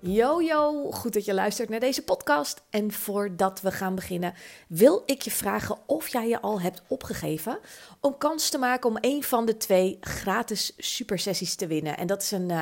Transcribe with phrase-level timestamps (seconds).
[0.00, 2.62] Yo yo, goed dat je luistert naar deze podcast.
[2.70, 4.34] En voordat we gaan beginnen,
[4.68, 7.58] wil ik je vragen of jij je al hebt opgegeven
[8.00, 11.96] om kans te maken om een van de twee gratis supersessies te winnen.
[11.96, 12.60] En dat is een uh,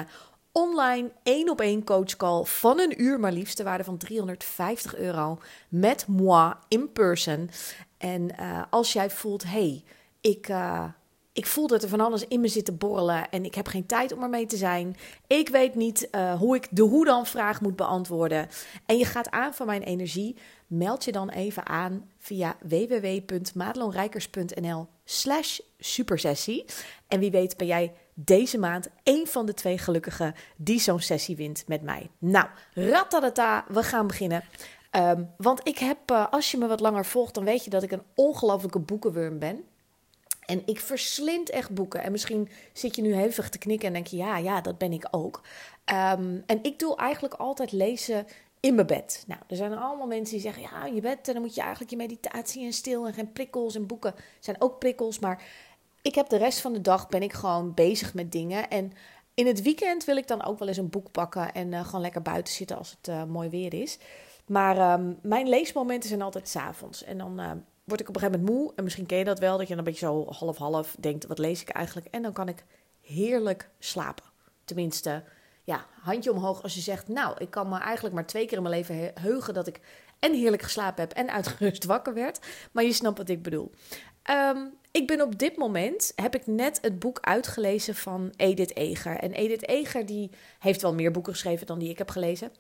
[0.53, 5.39] online één op één coachcall van een uur, maar liefst de waarde van 350 euro
[5.69, 7.51] met moi in person.
[7.99, 9.85] En uh, als jij voelt, hey,
[10.21, 10.49] ik.
[10.49, 10.85] Uh,
[11.35, 13.87] ik voel dat er van alles in me zit te borrelen en ik heb geen
[13.87, 14.97] tijd om ermee te zijn.
[15.27, 18.49] Ik weet niet uh, hoe ik de hoe dan vraag moet beantwoorden.
[18.87, 20.37] En je gaat aan van mijn energie.
[20.67, 26.65] Meld je dan even aan via www.madelonrijkers.nl slash supersessie.
[27.09, 31.37] En wie weet ben jij deze maand één van de twee gelukkigen die zo'n sessie
[31.37, 32.11] wint met mij.
[32.19, 34.45] Nou, ratatata, we gaan beginnen.
[34.97, 37.83] Um, want ik heb, uh, als je me wat langer volgt, dan weet je dat
[37.83, 39.65] ik een ongelofelijke boekenworm ben.
[40.47, 42.03] En ik verslind echt boeken.
[42.03, 44.93] En misschien zit je nu hevig te knikken en denk je, ja, ja, dat ben
[44.93, 45.43] ik ook.
[45.93, 48.27] Um, en ik doe eigenlijk altijd lezen
[48.61, 49.25] in mijn bed.
[49.27, 51.97] Nou, er zijn allemaal mensen die zeggen, ja, je bed, dan moet je eigenlijk je
[51.97, 53.75] meditatie en stil en geen prikkels.
[53.75, 55.43] En boeken zijn ook prikkels, maar
[56.03, 58.69] ik heb de rest van de dag ben ik gewoon bezig met dingen.
[58.71, 58.93] En
[59.35, 62.01] in het weekend wil ik dan ook wel eens een boek pakken en uh, gewoon
[62.01, 63.99] lekker buiten zitten als het uh, mooi weer is.
[64.47, 67.05] Maar um, mijn leesmomenten zijn altijd s'avonds.
[67.05, 67.51] En dan uh,
[67.85, 68.73] word ik op een gegeven moment moe.
[68.77, 71.39] En misschien ken je dat wel, dat je dan een beetje zo half-half denkt, wat
[71.39, 72.07] lees ik eigenlijk?
[72.11, 72.65] En dan kan ik
[73.01, 74.25] heerlijk slapen.
[74.65, 75.25] Tenminste,
[75.65, 78.63] ja, handje omhoog als je zegt, nou, ik kan me eigenlijk maar twee keer in
[78.63, 79.81] mijn leven heugen dat ik
[80.19, 82.39] en heerlijk geslapen heb en uitgerust wakker werd.
[82.73, 83.71] Maar je snapt wat ik bedoel.
[84.31, 89.17] Um, ik ben op dit moment, heb ik net het boek uitgelezen van Edith Eger.
[89.17, 92.53] En Edith Eger die heeft wel meer boeken geschreven dan die ik heb gelezen.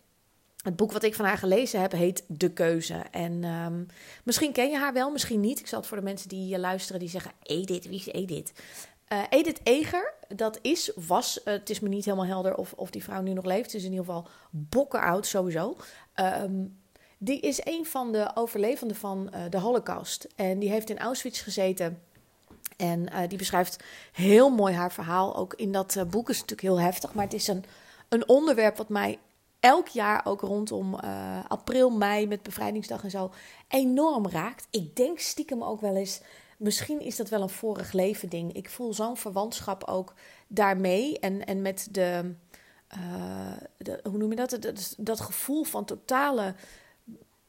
[0.65, 3.03] Het boek wat ik van haar gelezen heb heet De Keuze.
[3.11, 3.87] En um,
[4.23, 5.61] misschien ken je haar wel, misschien niet.
[5.61, 8.53] Ik zal het voor de mensen die luisteren die zeggen: Edith, wie is Edith?
[9.09, 12.91] Uh, Edith Eger, dat is, was, uh, het is me niet helemaal helder of, of
[12.91, 13.71] die vrouw nu nog leeft.
[13.71, 15.77] Ze is in ieder geval bokkeroud sowieso.
[16.17, 16.83] Um,
[17.19, 20.27] die is een van de overlevenden van de Holocaust.
[20.37, 22.03] En die heeft in Auschwitz gezeten.
[22.77, 25.37] En die beschrijft heel mooi haar verhaal.
[25.37, 27.15] Ook in dat boek is het natuurlijk heel heftig.
[27.15, 27.65] Maar het is een,
[28.09, 29.19] een onderwerp wat mij
[29.65, 33.33] elk jaar ook rondom uh, april, mei met bevrijdingsdag en zo
[33.69, 34.67] enorm raakt.
[34.71, 36.21] Ik denk stiekem ook wel eens,
[36.59, 38.53] misschien is dat wel een vorig leven ding.
[38.53, 40.15] Ik voel zo'n verwantschap ook
[40.47, 42.35] daarmee en, en met de,
[42.97, 44.51] uh, de, hoe noem je dat?
[44.61, 44.95] dat?
[44.99, 46.55] Dat gevoel van totale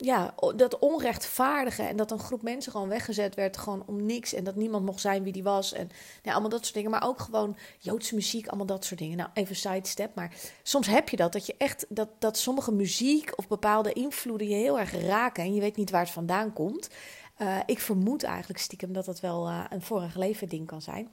[0.05, 4.33] ja, dat onrechtvaardige en dat een groep mensen gewoon weggezet werd, gewoon om niks.
[4.33, 5.73] En dat niemand mocht zijn wie die was.
[5.73, 5.89] En
[6.23, 6.91] ja, allemaal dat soort dingen.
[6.91, 9.17] Maar ook gewoon Joodse muziek, allemaal dat soort dingen.
[9.17, 10.15] Nou, even sidestep.
[10.15, 10.33] Maar
[10.63, 14.55] soms heb je dat, dat je echt, dat, dat sommige muziek of bepaalde invloeden je
[14.55, 15.43] heel erg raken.
[15.43, 16.89] En je weet niet waar het vandaan komt.
[17.37, 21.09] Uh, ik vermoed eigenlijk stiekem dat dat wel uh, een vorig leven ding kan zijn.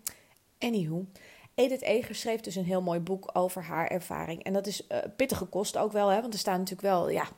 [0.58, 1.06] Anywho.
[1.54, 4.42] Edith Eger schreef dus een heel mooi boek over haar ervaring.
[4.42, 7.28] En dat is uh, pittige kost ook wel, hè, want er staan natuurlijk wel, ja,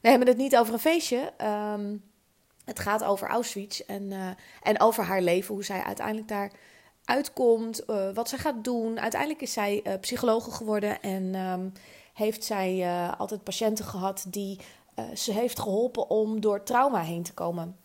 [0.00, 1.32] we hebben het niet over een feestje.
[1.74, 2.02] Um,
[2.64, 4.26] het gaat over Auschwitz en, uh,
[4.62, 6.52] en over haar leven, hoe zij uiteindelijk daar
[7.04, 9.00] uitkomt, uh, wat ze gaat doen.
[9.00, 11.72] Uiteindelijk is zij uh, psychologe geworden en um,
[12.14, 12.86] heeft zij
[13.18, 14.58] altijd patiënten gehad die
[15.14, 17.76] ze heeft geholpen om door trauma heen te komen.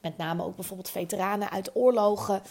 [0.00, 2.42] Met name ook bijvoorbeeld veteranen uit oorlogen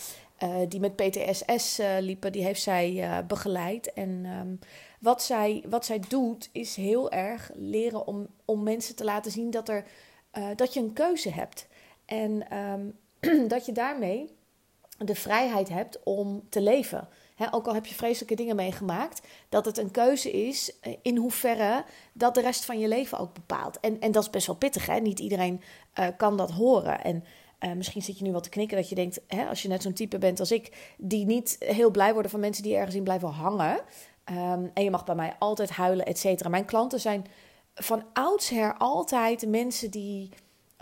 [0.67, 3.93] die met PTSS liepen, die heeft zij begeleid.
[3.93, 4.59] En um,
[4.99, 9.51] wat zij, wat zij doet, is heel erg leren om, om mensen te laten zien
[9.51, 9.85] dat, er,
[10.55, 11.67] dat je een keuze hebt.
[12.05, 12.97] En um,
[13.47, 14.29] dat je daarmee
[14.97, 17.07] de vrijheid hebt om te leven.
[17.51, 21.83] Ook al heb je vreselijke dingen meegemaakt, dat het een keuze is eh, in hoeverre
[22.13, 23.79] dat de rest van je leven ook bepaalt.
[23.79, 24.99] En, en dat is best wel pittig, hè?
[24.99, 25.61] niet iedereen
[26.17, 27.03] kan dat horen.
[27.03, 27.23] En
[27.65, 29.81] uh, misschien zit je nu wel te knikken dat je denkt, hè, als je net
[29.81, 33.03] zo'n type bent als ik, die niet heel blij worden van mensen die ergens in
[33.03, 33.79] blijven hangen.
[34.31, 36.49] Um, en je mag bij mij altijd huilen, et cetera.
[36.49, 37.25] Mijn klanten zijn
[37.73, 40.29] van oudsher altijd mensen die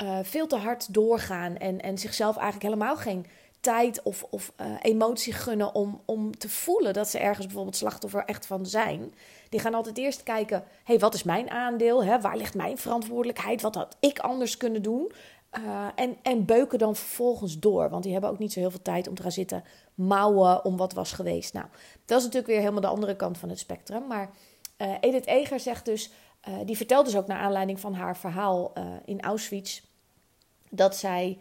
[0.03, 3.25] uh, veel te hard doorgaan en, en zichzelf eigenlijk helemaal geen
[3.59, 8.25] tijd of, of uh, emotie gunnen om, om te voelen dat ze ergens bijvoorbeeld slachtoffer
[8.25, 9.13] echt van zijn.
[9.49, 12.03] Die gaan altijd eerst kijken, hey, wat is mijn aandeel?
[12.03, 12.21] Hè?
[12.21, 13.61] Waar ligt mijn verantwoordelijkheid?
[13.61, 15.11] Wat had ik anders kunnen doen?
[15.57, 17.89] Uh, en, en beuken dan vervolgens door.
[17.89, 19.63] Want die hebben ook niet zo heel veel tijd om te gaan zitten
[19.93, 21.53] mouwen om wat was geweest.
[21.53, 21.65] Nou,
[22.05, 24.07] dat is natuurlijk weer helemaal de andere kant van het spectrum.
[24.07, 24.29] Maar
[24.77, 26.11] uh, Edith Eger zegt dus,
[26.47, 28.73] uh, die vertelt dus ook naar aanleiding van haar verhaal
[29.05, 29.81] in Auschwitz,
[30.69, 31.37] dat zij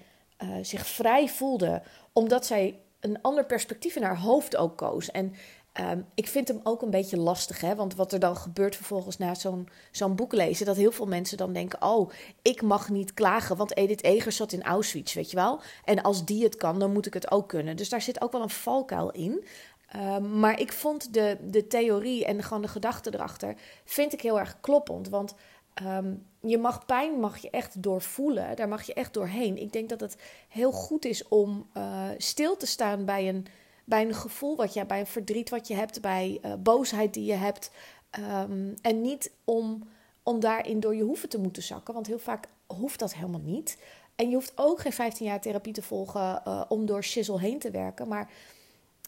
[0.62, 1.82] zich vrij voelde,
[2.12, 5.10] omdat zij een ander perspectief in haar hoofd ook koos.
[5.10, 5.34] En
[5.72, 7.74] Ehm, ik vind hem ook een beetje lastig, hè?
[7.74, 11.36] want wat er dan gebeurt vervolgens na zo'n zo'n boek lezen, dat heel veel mensen
[11.36, 12.10] dan denken: Oh,
[12.42, 15.60] ik mag niet klagen, want Edith Eger zat in Auschwitz, weet je wel?
[15.84, 17.76] En als die het kan, dan moet ik het ook kunnen.
[17.76, 19.44] Dus daar zit ook wel een valkuil in.
[19.88, 23.54] Ehm, maar ik vond de, de theorie en gewoon de gedachte erachter,
[23.84, 25.08] vind ik heel erg kloppend.
[25.08, 25.34] Want
[25.74, 29.58] ehm, je mag pijn mag je echt doorvoelen, daar mag je echt doorheen.
[29.58, 30.16] Ik denk dat het
[30.48, 33.46] heel goed is om uh, stil te staan bij een
[33.84, 37.24] bij een gevoel wat je, bij een verdriet wat je hebt, bij uh, boosheid die
[37.24, 37.70] je hebt.
[38.18, 39.88] Um, en niet om,
[40.22, 43.78] om daarin door je hoeven te moeten zakken, want heel vaak hoeft dat helemaal niet.
[44.16, 47.58] En je hoeft ook geen 15 jaar therapie te volgen uh, om door shizzle heen
[47.58, 48.08] te werken.
[48.08, 48.30] Maar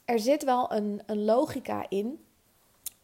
[0.05, 2.24] er zit wel een, een logica in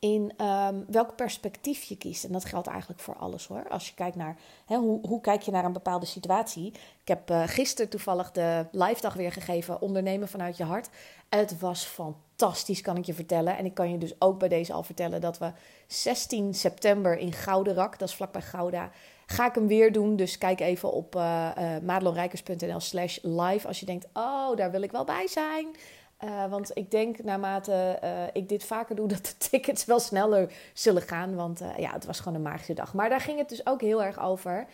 [0.01, 2.25] in um, welk perspectief je kiest.
[2.25, 3.69] En dat geldt eigenlijk voor alles hoor.
[3.69, 4.37] Als je kijkt naar
[4.67, 6.67] hè, hoe, hoe kijk je naar een bepaalde situatie.
[7.01, 10.89] Ik heb uh, gisteren toevallig de live dag weer gegeven, ondernemen vanuit je hart.
[11.29, 13.57] Het was fantastisch, kan ik je vertellen.
[13.57, 15.53] En ik kan je dus ook bij deze al vertellen dat we
[15.87, 18.91] 16 september in Gouderak, dat is vlakbij Gouda,
[19.27, 20.17] ga ik hem weer doen.
[20.17, 24.83] Dus kijk even op uh, uh, madelonrijkers.nl slash live als je denkt, oh, daar wil
[24.83, 25.67] ik wel bij zijn.
[26.25, 30.53] Uh, want ik denk naarmate uh, ik dit vaker doe, dat de tickets wel sneller
[30.75, 31.35] zullen gaan.
[31.35, 32.95] Want uh, ja, het was gewoon een magische dag.
[32.95, 34.67] Maar daar ging het dus ook heel erg over.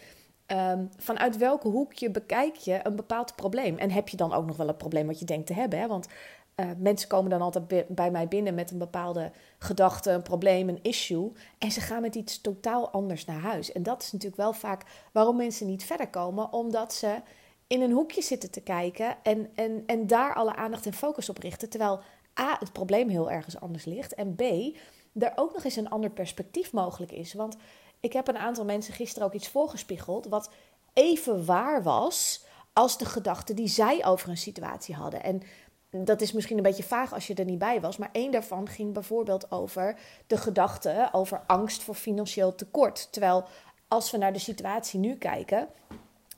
[0.46, 3.78] Um, vanuit welke hoek je bekijk je een bepaald probleem?
[3.78, 5.78] En heb je dan ook nog wel het probleem wat je denkt te hebben?
[5.78, 5.86] Hè?
[5.86, 6.08] Want
[6.78, 11.32] mensen komen dan altijd bij mij binnen met een bepaalde gedachte, een probleem, een issue.
[11.58, 13.72] En ze gaan met iets totaal anders naar huis.
[13.72, 14.82] En dat is natuurlijk wel vaak
[15.12, 17.20] waarom mensen niet verder komen, omdat ze
[17.66, 21.38] in een hoekje zitten te kijken en, en, en daar alle aandacht en focus op
[21.38, 21.68] richten.
[21.68, 22.00] Terwijl
[22.40, 24.14] A, het probleem heel ergens anders ligt.
[24.14, 24.40] En B,
[25.18, 27.32] er ook nog eens een ander perspectief mogelijk is.
[27.32, 27.56] Want
[28.00, 30.26] ik heb een aantal mensen gisteren ook iets voorgespiegeld.
[30.26, 30.50] wat
[30.92, 35.22] even waar was als de gedachten die zij over een situatie hadden.
[35.22, 35.42] En
[36.04, 37.96] dat is misschien een beetje vaag als je er niet bij was.
[37.96, 43.12] Maar één daarvan ging bijvoorbeeld over de gedachte over angst voor financieel tekort.
[43.12, 43.44] Terwijl
[43.88, 45.68] als we naar de situatie nu kijken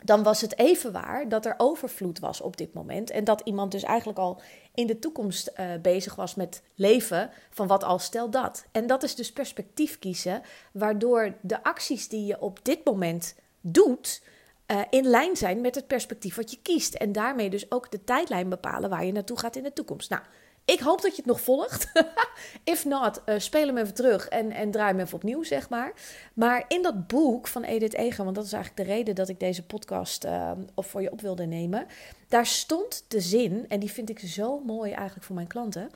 [0.05, 3.11] dan was het even waar dat er overvloed was op dit moment.
[3.11, 4.41] En dat iemand dus eigenlijk al
[4.75, 8.67] in de toekomst uh, bezig was met leven van wat al stel dat.
[8.73, 10.43] En dat is dus perspectief kiezen,
[10.73, 14.23] waardoor de acties die je op dit moment doet,
[14.67, 16.95] uh, in lijn zijn met het perspectief wat je kiest.
[16.95, 20.11] En daarmee dus ook de tijdlijn bepalen waar je naartoe gaat in de toekomst.
[20.11, 20.23] Nou,
[20.71, 21.93] ik hoop dat je het nog volgt.
[22.65, 25.93] If not, uh, speel hem even terug en, en draai hem even opnieuw, zeg maar.
[26.35, 29.41] Maar in dat boek van Edith Eger, want dat is eigenlijk de reden dat ik
[29.41, 31.87] deze podcast uh, voor je op wilde nemen.
[32.29, 35.91] Daar stond de zin, en die vind ik zo mooi eigenlijk voor mijn klanten.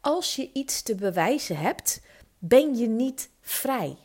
[0.00, 2.00] Als je iets te bewijzen hebt,
[2.38, 3.96] ben je niet vrij.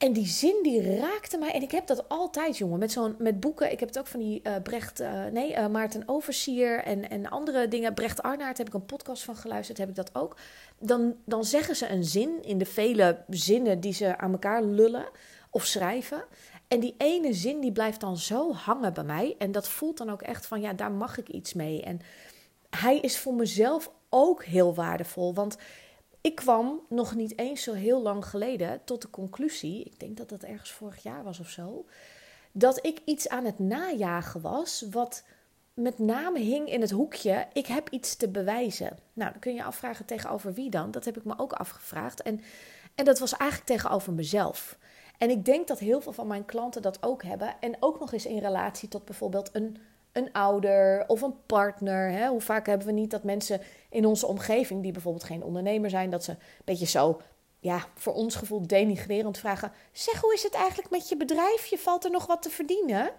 [0.00, 1.52] En die zin die raakte mij.
[1.52, 2.78] En ik heb dat altijd, jongen.
[2.78, 3.72] Met, zo'n, met boeken.
[3.72, 7.30] Ik heb het ook van die uh, Brecht, uh, nee, uh, Maarten Oversier en, en
[7.30, 7.94] andere dingen.
[7.94, 9.78] Brecht Arnaert heb ik een podcast van geluisterd.
[9.78, 10.36] Heb ik dat ook.
[10.78, 15.08] Dan, dan zeggen ze een zin in de vele zinnen die ze aan elkaar lullen
[15.50, 16.24] of schrijven.
[16.68, 19.34] En die ene zin die blijft dan zo hangen bij mij.
[19.38, 21.82] En dat voelt dan ook echt van ja, daar mag ik iets mee.
[21.82, 22.00] En
[22.70, 25.34] hij is voor mezelf ook heel waardevol.
[25.34, 25.56] Want
[26.20, 30.28] ik kwam nog niet eens zo heel lang geleden tot de conclusie, ik denk dat
[30.28, 31.84] dat ergens vorig jaar was of zo,
[32.52, 35.24] dat ik iets aan het najagen was wat
[35.74, 38.98] met name hing in het hoekje, ik heb iets te bewijzen.
[39.12, 40.90] Nou, dan kun je afvragen tegenover wie dan?
[40.90, 42.22] Dat heb ik me ook afgevraagd.
[42.22, 42.40] En,
[42.94, 44.78] en dat was eigenlijk tegenover mezelf.
[45.18, 47.54] En ik denk dat heel veel van mijn klanten dat ook hebben.
[47.60, 49.76] En ook nog eens in relatie tot bijvoorbeeld een
[50.12, 52.10] een ouder of een partner.
[52.10, 52.28] Hè?
[52.28, 56.10] Hoe vaak hebben we niet dat mensen in onze omgeving, die bijvoorbeeld geen ondernemer zijn,
[56.10, 57.20] dat ze een beetje zo,
[57.60, 61.66] ja, voor ons gevoel denigrerend vragen: Zeg, hoe is het eigenlijk met je bedrijf?
[61.66, 63.10] Je valt er nog wat te verdienen?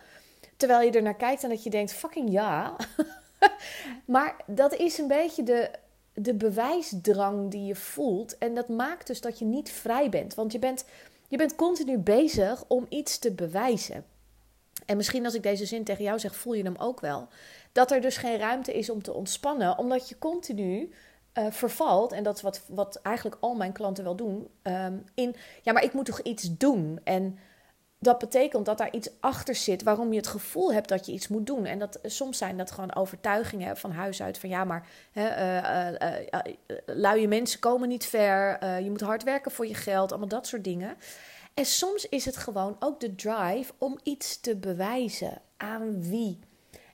[0.57, 2.75] Terwijl je er naar kijkt en dat je denkt: fucking ja.
[4.05, 5.71] maar dat is een beetje de,
[6.13, 8.37] de bewijsdrang die je voelt.
[8.37, 10.35] En dat maakt dus dat je niet vrij bent.
[10.35, 10.85] Want je bent,
[11.27, 14.05] je bent continu bezig om iets te bewijzen.
[14.85, 17.27] En misschien als ik deze zin tegen jou zeg, voel je hem ook wel.
[17.71, 20.91] Dat er dus geen ruimte is om te ontspannen, omdat je continu
[21.33, 25.35] uh, vervalt, en dat is wat, wat eigenlijk al mijn klanten wel doen, um, in
[25.61, 26.99] ja, maar ik moet toch iets doen.
[27.03, 27.37] En
[27.99, 31.27] dat betekent dat daar iets achter zit waarom je het gevoel hebt dat je iets
[31.27, 31.65] moet doen.
[31.65, 35.27] En dat, soms zijn dat gewoon overtuigingen van huis uit van ja, maar hè,
[35.91, 36.15] uh,
[36.67, 40.47] uh, luie mensen komen niet ver, je moet hard werken voor je geld, allemaal dat
[40.47, 40.97] soort dingen.
[41.53, 45.41] En soms is het gewoon ook de drive om iets te bewijzen.
[45.57, 46.39] Aan wie?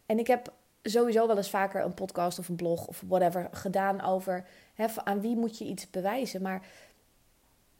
[0.06, 4.02] En ik heb sowieso wel eens vaker een podcast of een blog of whatever gedaan
[4.02, 6.42] over hè, aan wie moet je iets bewijzen.
[6.42, 6.66] Maar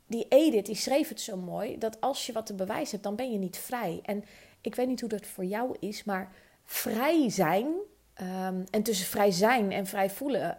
[0.08, 3.16] die Edith die schreef het zo mooi dat als je wat te bewijzen hebt, dan
[3.16, 4.00] ben je niet vrij.
[4.04, 4.24] En
[4.62, 6.32] ik weet niet hoe dat voor jou is, maar
[6.66, 7.68] vrij zijn.
[8.14, 10.58] ehm, en tussen vrij zijn en vrij voelen,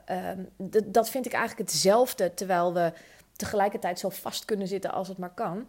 [0.70, 2.34] d- dat vind ik eigenlijk hetzelfde.
[2.34, 2.92] Terwijl we
[3.36, 5.66] tegelijkertijd zo vast kunnen zitten als het maar kan.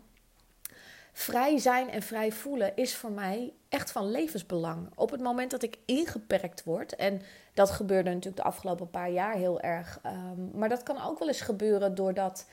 [1.19, 4.89] Vrij zijn en vrij voelen is voor mij echt van levensbelang.
[4.95, 7.21] Op het moment dat ik ingeperkt word, en
[7.53, 11.27] dat gebeurde natuurlijk de afgelopen paar jaar heel erg, ehm, maar dat kan ook wel
[11.27, 12.45] eens gebeuren doordat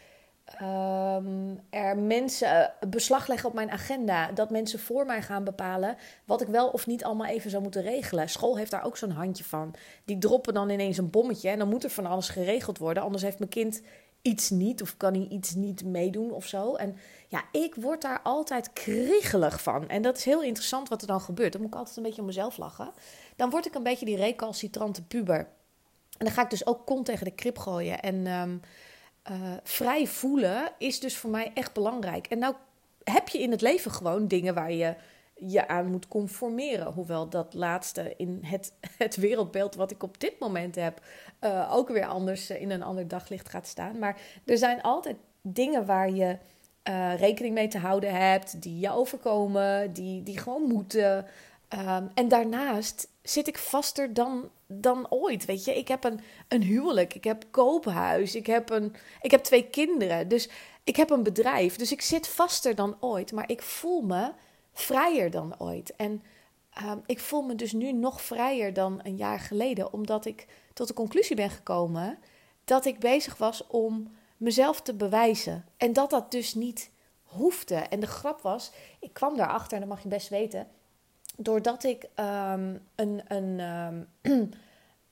[0.44, 6.40] ehm, er mensen beslag leggen op mijn agenda, dat mensen voor mij gaan bepalen wat
[6.40, 8.28] ik wel of niet allemaal even zou moeten regelen.
[8.28, 9.74] School heeft daar ook zo'n handje van.
[10.04, 13.22] Die droppen dan ineens een bommetje en dan moet er van alles geregeld worden, anders
[13.22, 13.82] heeft mijn kind
[14.26, 16.74] iets niet of kan hij iets niet meedoen of zo.
[16.74, 16.96] En
[17.28, 19.88] ja, ik word daar altijd kriegelig van.
[19.88, 21.52] En dat is heel interessant wat er dan gebeurt.
[21.52, 22.92] Dan moet ik altijd een beetje om mezelf lachen.
[23.36, 25.38] Dan word ik een beetje die recalcitrante puber.
[26.18, 28.00] En dan ga ik dus ook kont tegen de krip gooien.
[28.00, 28.56] En ehm,
[29.22, 32.26] eh, vrij voelen is dus voor mij echt belangrijk.
[32.26, 32.54] En nou
[33.04, 34.94] heb je in het leven gewoon dingen waar je
[35.38, 36.92] je aan moet conformeren.
[36.92, 41.00] Hoewel dat laatste in het, het wereldbeeld wat ik op dit moment heb
[41.40, 43.98] uh, ook weer anders uh, in een ander daglicht gaat staan.
[43.98, 46.38] Maar er zijn altijd dingen waar je
[46.88, 51.26] uh, rekening mee te houden hebt, die je overkomen, die, die gewoon moeten.
[51.88, 55.44] Um, en daarnaast zit ik vaster dan, dan ooit.
[55.44, 59.42] Weet je, ik heb een, een huwelijk, ik heb koophuis, ik heb, een, ik heb
[59.42, 60.28] twee kinderen.
[60.28, 60.48] Dus
[60.84, 61.76] ik heb een bedrijf.
[61.76, 63.32] Dus ik zit vaster dan ooit.
[63.32, 64.30] Maar ik voel me
[64.78, 65.96] vrijer dan ooit.
[65.96, 66.22] En
[66.84, 70.88] um, ik voel me dus nu nog vrijer dan een jaar geleden, omdat ik tot
[70.88, 72.18] de conclusie ben gekomen
[72.64, 75.64] dat ik bezig was om mezelf te bewijzen.
[75.76, 76.90] En dat dat dus niet
[77.22, 77.74] hoefde.
[77.74, 80.66] En de grap was, ik kwam daarachter, en dat mag je best weten,
[81.36, 84.08] doordat ik um, een, een, um,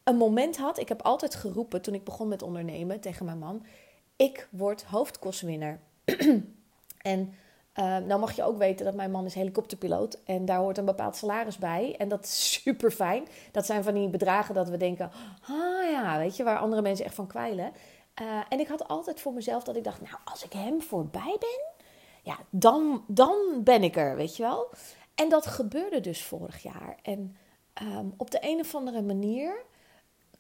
[0.05, 0.79] een moment had.
[0.79, 3.67] Ik heb altijd geroepen toen ik begon met ondernemen tegen mijn man:
[4.17, 5.81] ik word hoofdkostwinner.
[7.03, 7.35] en
[7.79, 10.85] uh, nou mag je ook weten dat mijn man is helikopterpiloot en daar hoort een
[10.85, 11.95] bepaald salaris bij.
[11.99, 13.27] En dat is super fijn.
[13.53, 15.11] Dat zijn van die bedragen dat we denken,
[15.49, 17.73] ah ja, weet je, waar andere mensen echt van kwijlen.
[18.23, 21.37] Uh, en ik had altijd voor mezelf dat ik dacht, nou, als ik hem voorbij
[21.39, 21.85] ben,
[22.23, 24.71] ja, dan, dan ben ik er, weet je wel.
[25.15, 26.97] En dat gebeurde dus vorig jaar.
[27.03, 27.37] En
[27.83, 29.65] um, op de een of andere manier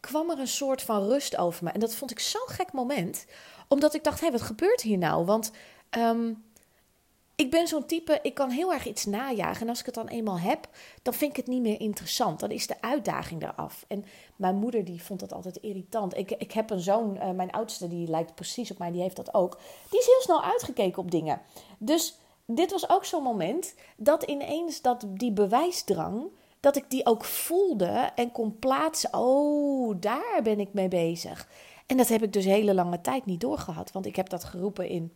[0.00, 1.70] kwam er een soort van rust over me.
[1.70, 3.26] En dat vond ik zo'n gek moment,
[3.68, 5.24] omdat ik dacht, hé, hey, wat gebeurt hier nou?
[5.24, 5.50] Want...
[5.98, 6.52] Um,
[7.36, 9.62] ik ben zo'n type, ik kan heel erg iets najagen.
[9.62, 10.68] En als ik het dan eenmaal heb,
[11.02, 12.40] dan vind ik het niet meer interessant.
[12.40, 13.84] Dan is de uitdaging eraf.
[13.88, 14.04] En
[14.36, 16.16] mijn moeder die vond dat altijd irritant.
[16.16, 19.16] Ik, ik heb een zoon, uh, mijn oudste, die lijkt precies op mij, die heeft
[19.16, 19.58] dat ook.
[19.90, 21.40] Die is heel snel uitgekeken op dingen.
[21.78, 26.24] Dus dit was ook zo'n moment dat ineens dat die bewijsdrang,
[26.60, 29.14] dat ik die ook voelde en kon plaatsen.
[29.14, 31.48] Oh, daar ben ik mee bezig.
[31.86, 33.92] En dat heb ik dus hele lange tijd niet doorgehad.
[33.92, 35.12] Want ik heb dat geroepen in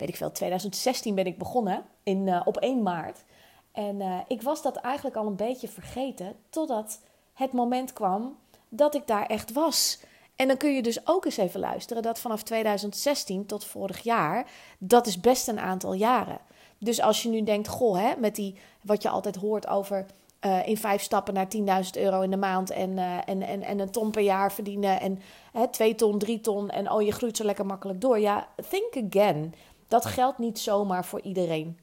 [0.00, 3.24] weet ik veel, 2016 ben ik begonnen in, uh, op 1 maart.
[3.72, 7.00] En uh, ik was dat eigenlijk al een beetje vergeten, totdat
[7.32, 8.36] het moment kwam
[8.68, 10.00] dat ik daar echt was.
[10.36, 14.50] En dan kun je dus ook eens even luisteren dat vanaf 2016 tot vorig jaar,
[14.78, 16.38] dat is best een aantal jaren.
[16.78, 20.06] Dus als je nu denkt, goh, hè, met die, wat je altijd hoort over
[20.46, 21.48] uh, in vijf stappen naar
[21.84, 25.20] 10.000 euro in de maand en, en, en, en een ton per jaar verdienen en
[25.52, 28.18] hè, twee ton, drie ton en oh, je groeit zo lekker makkelijk door.
[28.18, 29.54] Ja, think again
[29.90, 31.78] dat geldt niet zomaar voor iedereen.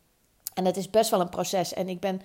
[0.53, 1.73] En het is best wel een proces.
[1.73, 2.21] En ik ben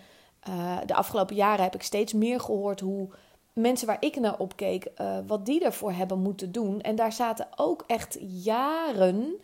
[0.48, 3.08] uh, de afgelopen jaren heb ik steeds meer gehoord hoe
[3.52, 6.80] mensen waar ik naar opkeek, uh, wat die ervoor hebben moeten doen.
[6.80, 9.40] En daar zaten ook echt jaren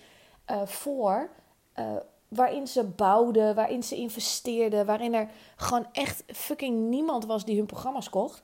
[0.51, 1.31] uh, voor.
[2.29, 7.67] waarin ze bouwden, waarin ze investeerden, waarin er gewoon echt fucking niemand was die hun
[7.67, 8.43] programma's kocht.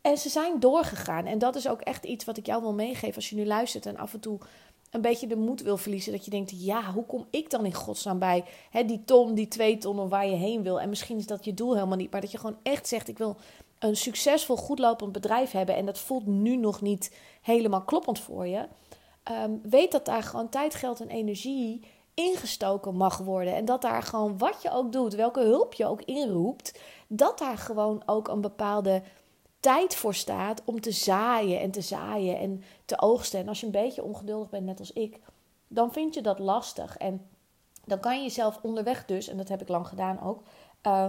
[0.00, 1.26] En ze zijn doorgegaan.
[1.26, 3.86] En dat is ook echt iets wat ik jou wil meegeven als je nu luistert
[3.86, 4.38] en af en toe
[4.92, 6.12] een beetje de moed wil verliezen.
[6.12, 9.48] Dat je denkt, ja, hoe kom ik dan in godsnaam bij hè, die ton, die
[9.48, 10.80] twee ton of waar je heen wil.
[10.80, 12.10] En misschien is dat je doel helemaal niet.
[12.10, 13.36] Maar dat je gewoon echt zegt, ik wil
[13.78, 15.76] een succesvol, goedlopend bedrijf hebben.
[15.76, 18.66] En dat voelt nu nog niet helemaal kloppend voor je.
[19.44, 21.84] Um, weet dat daar gewoon tijd, geld en energie
[22.14, 23.54] ingestoken mag worden.
[23.54, 27.58] En dat daar gewoon wat je ook doet, welke hulp je ook inroept, dat daar
[27.58, 29.02] gewoon ook een bepaalde
[29.62, 33.40] tijd voor staat om te zaaien en te zaaien en te oogsten.
[33.40, 35.18] En als je een beetje ongeduldig bent, net als ik,
[35.68, 36.96] dan vind je dat lastig.
[36.96, 37.26] En
[37.84, 40.42] dan kan je jezelf onderweg dus, en dat heb ik lang gedaan ook,
[40.86, 41.06] uh,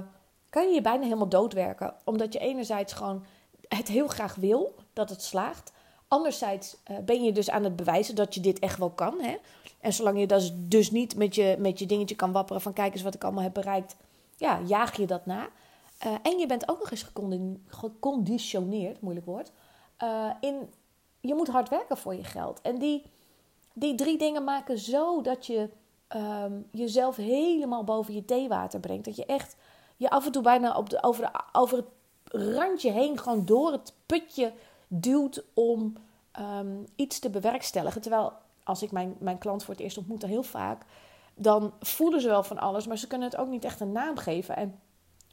[0.50, 1.93] kan je je bijna helemaal doodwerken.
[2.03, 3.25] Omdat je enerzijds gewoon
[3.67, 5.72] het heel graag wil, dat het slaagt.
[6.07, 9.22] Anderzijds uh, ben je dus aan het bewijzen dat je dit echt wel kan.
[9.22, 9.38] Hè?
[9.79, 12.93] En zolang je dus, dus niet met je, met je dingetje kan wapperen van kijk
[12.93, 13.95] eens wat ik allemaal heb bereikt,
[14.38, 15.50] ja, jaag je dat na.
[16.05, 17.12] Uh, en je bent ook nog eens
[17.67, 19.51] geconditioneerd, moeilijk woord,
[20.03, 20.69] uh, in
[21.22, 22.62] je moet hard werken voor je geld.
[22.62, 23.03] En die,
[23.74, 25.69] die drie dingen maken zo dat je
[26.15, 29.05] um, jezelf helemaal boven je theewater brengt.
[29.05, 29.55] Dat je echt
[29.98, 31.88] je af en toe bijna op de, over, de, over het
[32.55, 34.53] randje heen, gewoon door het putje
[34.88, 35.93] duwt om
[36.31, 38.01] ehm, iets te bewerkstelligen.
[38.01, 38.33] Terwijl
[38.63, 40.86] als ik mijn, mijn klant voor het eerst ontmoet, heel vaak,
[41.36, 44.17] dan voelen ze wel van alles, maar ze kunnen het ook niet echt een naam
[44.17, 44.55] geven.
[44.55, 44.79] En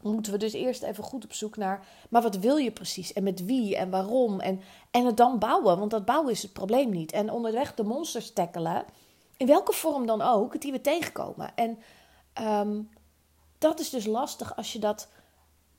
[0.02, 3.22] moeten we dus eerst even goed op zoek naar, maar wat wil je precies en
[3.22, 6.90] met wie en waarom en, en het dan bouwen, want dat bouwen is het probleem
[6.90, 7.12] niet.
[7.12, 8.84] En onderweg de monsters tackelen,
[9.36, 11.52] in welke vorm dan ook, die we tegenkomen.
[11.54, 11.78] En
[12.42, 12.90] um,
[13.58, 15.08] dat is dus lastig als je dat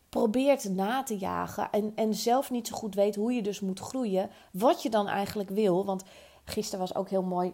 [0.09, 3.79] probeert na te jagen en, en zelf niet zo goed weet hoe je dus moet
[3.79, 5.85] groeien, wat je dan eigenlijk wil.
[5.85, 6.03] Want
[6.45, 7.53] gisteren was ook heel mooi.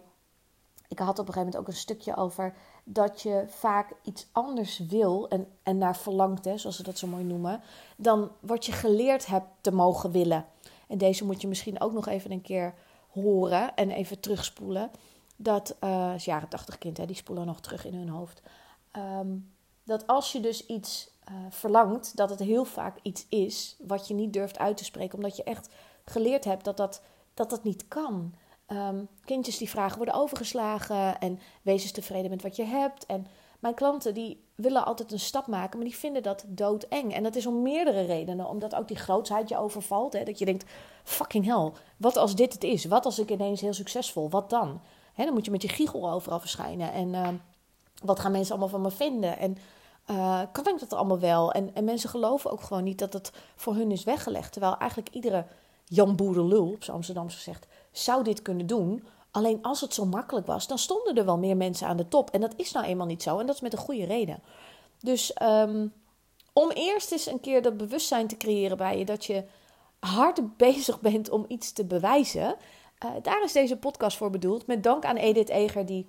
[0.87, 2.53] Ik had op een gegeven moment ook een stukje over
[2.89, 7.07] dat je vaak iets anders wil en, en naar verlangt, hè, zoals ze dat zo
[7.07, 7.61] mooi noemen,
[7.97, 10.45] dan wat je geleerd hebt te mogen willen.
[10.87, 12.73] En deze moet je misschien ook nog even een keer
[13.07, 14.91] horen en even terugspoelen.
[15.35, 18.41] Dat uh, jaren 80 kind, hè, die spoelen nog terug in hun hoofd.
[18.97, 19.51] Um,
[19.83, 24.13] dat als je dus iets uh, verlangt, dat het heel vaak iets is wat je
[24.13, 25.69] niet durft uit te spreken, omdat je echt
[26.05, 27.01] geleerd hebt dat dat,
[27.33, 28.33] dat, dat niet kan.
[28.71, 33.05] Um, kindjes die vragen worden overgeslagen en wees eens tevreden met wat je hebt.
[33.05, 33.27] En
[33.59, 37.13] mijn klanten die willen altijd een stap maken, maar die vinden dat doodeng.
[37.13, 38.49] En dat is om meerdere redenen.
[38.49, 40.13] Omdat ook die grootsheid je overvalt.
[40.13, 40.23] Hè?
[40.23, 40.65] Dat je denkt,
[41.03, 42.85] fucking hell, wat als dit het is?
[42.85, 44.29] Wat als ik ineens heel succesvol?
[44.29, 44.81] Wat dan?
[45.13, 46.91] Hè, dan moet je met je giegel overal verschijnen.
[46.91, 47.29] En uh,
[48.03, 49.37] wat gaan mensen allemaal van me vinden?
[49.37, 49.57] En
[50.11, 51.51] uh, kan ik dat allemaal wel?
[51.51, 54.51] En, en mensen geloven ook gewoon niet dat het voor hun is weggelegd.
[54.51, 55.45] Terwijl eigenlijk iedere
[55.85, 59.03] Jan Boerenlul, op zijn Amsterdamse gezegd, zou dit kunnen doen.
[59.31, 62.29] Alleen als het zo makkelijk was, dan stonden er wel meer mensen aan de top.
[62.29, 63.39] En dat is nou eenmaal niet zo.
[63.39, 64.39] En dat is met een goede reden.
[64.99, 65.93] Dus um,
[66.53, 69.43] om eerst eens een keer dat bewustzijn te creëren bij je dat je
[69.99, 72.55] hard bezig bent om iets te bewijzen.
[73.05, 74.67] Uh, daar is deze podcast voor bedoeld.
[74.67, 76.05] Met dank aan Edith Eger, die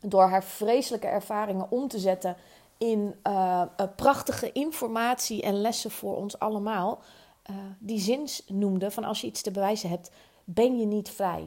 [0.00, 2.36] door haar vreselijke ervaringen om te zetten
[2.78, 3.62] in uh,
[3.96, 7.02] prachtige informatie en lessen voor ons allemaal.
[7.78, 10.10] Die zin noemde van als je iets te bewijzen hebt,
[10.48, 11.46] ben je niet vrij.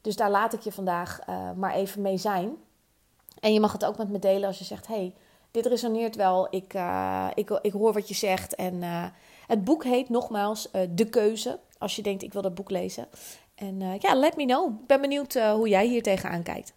[0.00, 1.18] Dus daar laat ik je vandaag
[1.56, 2.56] maar even mee zijn.
[3.40, 5.14] En je mag het ook met me delen als je zegt: hey,
[5.50, 6.46] dit resoneert wel.
[6.50, 6.74] Ik,
[7.34, 8.54] ik, ik hoor wat je zegt.
[8.54, 8.82] En
[9.46, 11.58] het boek heet nogmaals De Keuze.
[11.78, 13.08] Als je denkt: ik wil dat boek lezen.
[13.54, 14.80] En ja, let me know.
[14.80, 16.72] Ik ben benieuwd hoe jij hier tegenaan kijkt.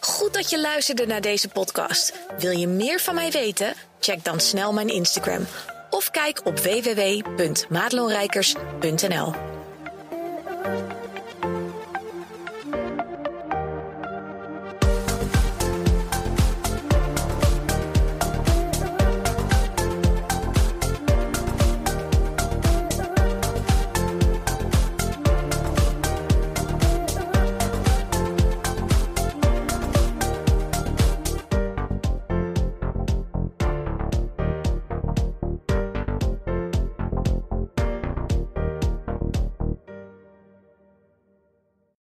[0.00, 2.26] Goed dat je luisterde naar deze podcast.
[2.38, 3.74] Wil je meer van mij weten?
[4.00, 5.46] Check dan snel mijn Instagram
[5.94, 9.53] of kijk op www.maatloonrijkers.nl.